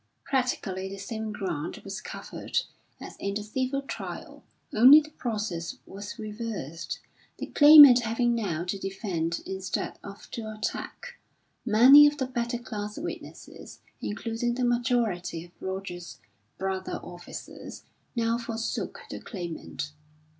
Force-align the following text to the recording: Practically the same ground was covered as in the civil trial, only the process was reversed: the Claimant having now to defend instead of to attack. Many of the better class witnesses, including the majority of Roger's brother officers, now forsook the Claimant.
Practically 0.23 0.89
the 0.89 0.97
same 0.97 1.31
ground 1.31 1.79
was 1.83 2.01
covered 2.01 2.61
as 2.99 3.15
in 3.17 3.35
the 3.35 3.43
civil 3.43 3.83
trial, 3.83 4.43
only 4.73 4.99
the 4.99 5.11
process 5.11 5.75
was 5.85 6.17
reversed: 6.17 6.99
the 7.37 7.45
Claimant 7.45 7.99
having 7.99 8.33
now 8.33 8.63
to 8.63 8.79
defend 8.79 9.41
instead 9.45 9.99
of 10.03 10.27
to 10.31 10.51
attack. 10.51 11.19
Many 11.67 12.07
of 12.07 12.17
the 12.17 12.25
better 12.25 12.57
class 12.57 12.97
witnesses, 12.97 13.79
including 14.01 14.55
the 14.55 14.65
majority 14.65 15.45
of 15.45 15.51
Roger's 15.59 16.17
brother 16.57 16.99
officers, 17.03 17.83
now 18.15 18.39
forsook 18.39 19.01
the 19.11 19.19
Claimant. 19.19 19.91